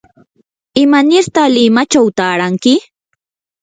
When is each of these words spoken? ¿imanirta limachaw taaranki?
¿imanirta 0.83 1.41
limachaw 1.55 2.05
taaranki? 2.17 2.73